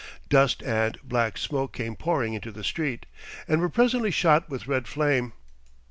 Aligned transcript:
Dust 0.29 0.63
and 0.63 0.97
black 1.03 1.37
smoke 1.37 1.73
came 1.73 1.95
pouring 1.95 2.33
into 2.33 2.51
the 2.51 2.63
street, 2.63 3.05
and 3.47 3.61
were 3.61 3.69
presently 3.69 4.09
shot 4.09 4.49
with 4.49 4.65
red 4.67 4.87
flame.... 4.87 5.33